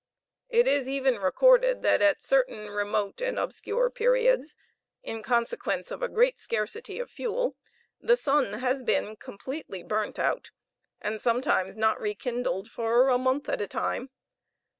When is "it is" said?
0.49-0.89